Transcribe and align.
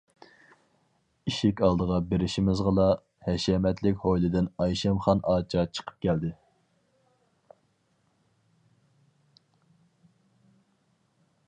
ئىشىك 1.31 1.59
ئالدىغا 1.67 1.99
بېرىشىمىزغىلا 2.13 2.87
ھەشەمەتلىك 3.27 4.01
ھويلىدىن 4.07 4.49
ئايشەمخان 4.65 5.23
ئاچا 5.33 5.67
چىقىپ 5.75 6.01
كەلدى. 6.07 6.33